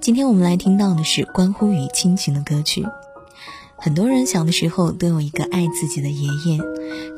[0.00, 2.86] 今天我们来听到的是关乎于亲情的歌曲。
[3.76, 6.58] 很多人小的时候都有一个爱自己的爷爷。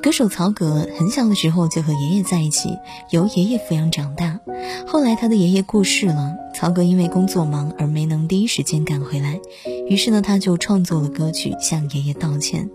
[0.03, 2.77] 歌手曹格很小的时候就和爷爷在一起，
[3.11, 4.41] 由爷爷抚养长大。
[4.85, 9.41] 后来他的爷爷过世了，曹格因为工作忙而没能第一时间赶回来，
[9.89, 12.69] 于是呢他就创作了歌曲向爷爷道歉。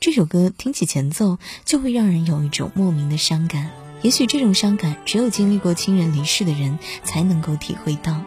[0.00, 3.70] 这首歌听起前奏就会让人有一种莫名的伤感。
[4.00, 8.22] 也许这种伤感只有经历过亲人离世的人才能够体会到。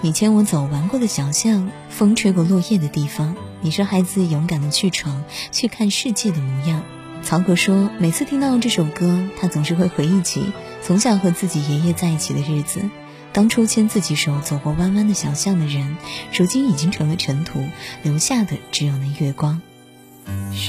[0.00, 3.34] 你牵我走玩过的小巷，风吹过落叶的地方。
[3.62, 6.84] 你是孩子勇敢的去闯，去看世界的模样。
[7.24, 10.52] 曹格说，每次听到这首歌，他总是会回忆起
[10.84, 12.88] 从小和自己爷爷在一起的日子。
[13.32, 15.96] 当初牵自己手走过弯弯的小巷的人，
[16.32, 17.64] 如今已经成了尘土，
[18.04, 19.60] 留下的只有那月光。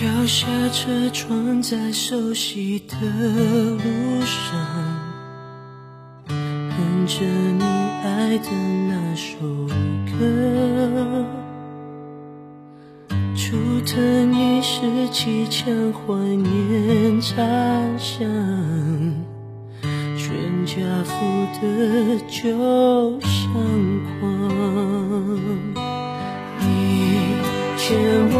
[0.01, 4.99] 摇下车窗，在熟悉的路上，
[6.27, 7.89] 哼着你。
[8.01, 8.49] 爱的
[8.87, 9.37] 那首
[10.05, 11.25] 歌，
[13.35, 17.35] 竹藤一时起枪，怀念茶
[17.97, 18.19] 香，
[20.15, 21.15] 全家福
[21.59, 23.51] 的旧相
[24.19, 24.19] 框。
[26.59, 26.65] 你
[27.77, 27.87] 牵
[28.31, 28.37] 我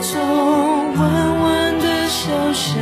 [0.00, 0.08] 走
[0.98, 1.00] 弯
[1.40, 1.44] 弯
[1.80, 2.16] 的小
[2.52, 2.74] 巷，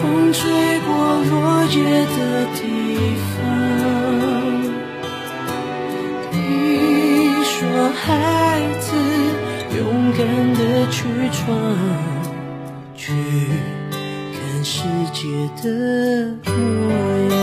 [0.00, 0.40] 风吹
[0.80, 0.88] 过
[1.30, 1.32] 落
[1.66, 1.76] 叶
[2.16, 2.18] 的
[2.54, 2.60] 地
[3.16, 3.27] 方。
[7.94, 8.86] 孩子
[9.76, 10.20] 勇敢
[10.54, 10.96] 的去
[11.32, 11.46] 闯，
[12.94, 13.12] 去
[14.32, 15.66] 看世界的
[16.44, 16.50] 模
[17.30, 17.37] 样。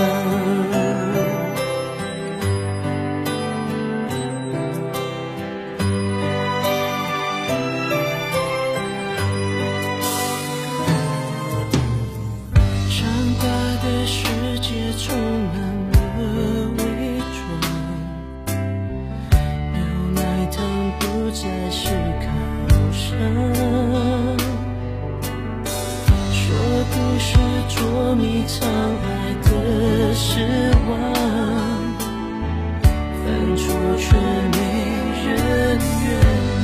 [21.06, 21.90] 不再是
[22.20, 22.26] 考
[22.92, 23.00] 生。
[26.32, 26.44] 说
[26.92, 27.38] 不是
[27.70, 27.78] 捉
[28.16, 29.06] 迷藏爱
[29.44, 29.48] 的
[30.16, 30.26] 失
[30.90, 30.92] 望，
[33.22, 33.24] 犯
[33.56, 33.64] 错
[33.98, 34.58] 却没
[35.26, 35.28] 人
[36.04, 36.08] 原
[36.52, 36.55] 谅。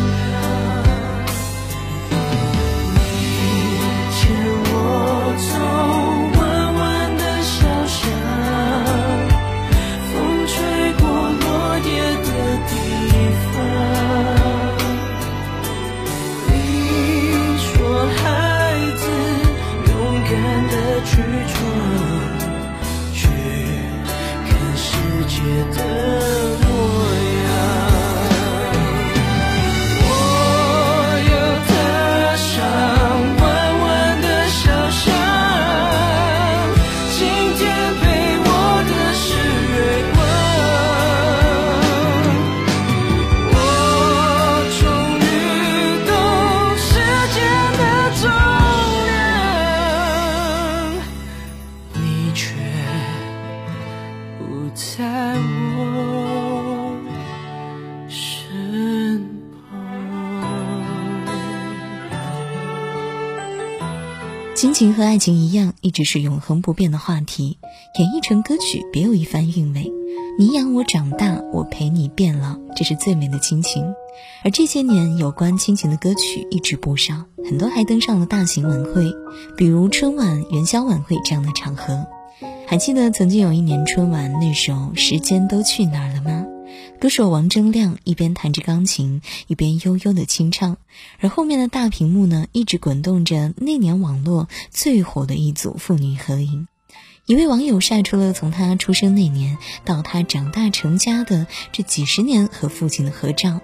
[64.53, 67.57] 亲情和爱情一样，一直是永恒不变的话题。
[67.97, 69.91] 演绎成歌曲，别有一番韵味。
[70.37, 73.83] 你养我长大，我陪你变老，这是最美的亲情。
[74.43, 79.11] 而这些年，有关亲情的歌曲一直不少，很多还登上了大型晚会，
[79.57, 82.05] 比如春晚、元宵晚会这样的场合。
[82.71, 86.45] 还记得曾经有一年春晚那首《时间都去哪儿了》吗？
[87.01, 90.77] 歌手王铮亮一边弹着钢琴，一边悠悠的清唱，
[91.19, 96.69] 而后面的大屏幕呢，一直滚动着那年网络最火的一组父女合影。
[97.25, 103.59] 一位网友晒出了从他出生那年到他长大成家的这几十年和父亲的合照，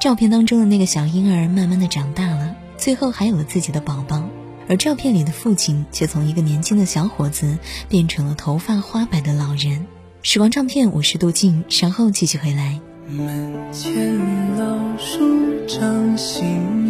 [0.00, 4.22] 照片当中的那个小婴儿慢慢的长大了，最后还有了自己的宝宝，
[4.68, 9.86] 而照片里的父亲却从一个年轻的小伙子变成了头发花白的老人。
[10.22, 12.78] 时光唱片，我是杜静，稍后继续回来。
[13.08, 14.18] 门前
[14.58, 15.18] 老树
[15.66, 16.44] 长新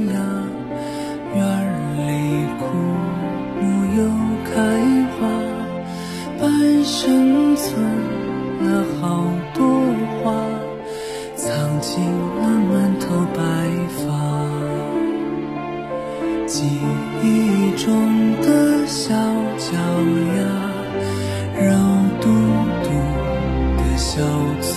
[0.09, 0.13] 芽，
[1.37, 1.45] 院
[1.97, 2.67] 里枯
[3.61, 3.67] 木
[3.97, 4.09] 又
[4.45, 4.57] 开
[5.21, 5.29] 花，
[6.41, 8.18] 半生存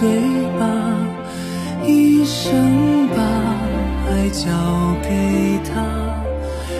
[0.01, 0.09] 嘴
[0.59, 0.65] 巴，
[1.85, 3.21] 一生把
[4.09, 4.47] 爱交
[5.03, 5.73] 给他，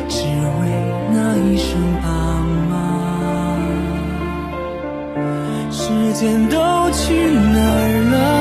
[0.10, 0.62] 只为
[1.14, 1.70] 那一声
[2.02, 2.10] 爸
[2.72, 2.74] 妈。
[5.70, 5.84] 时
[6.14, 6.58] 间都
[6.94, 8.41] 去哪儿了？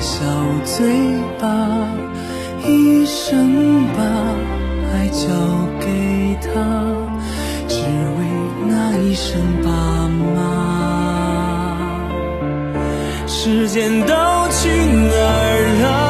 [0.00, 0.24] 小
[0.64, 0.86] 嘴
[1.38, 1.46] 巴
[2.66, 4.02] 一生把
[4.92, 5.28] 爱交
[5.78, 6.48] 给他
[7.68, 8.18] 只为
[8.66, 9.68] 那一声爸
[10.34, 10.40] 妈。
[13.26, 16.09] 时间都去哪儿了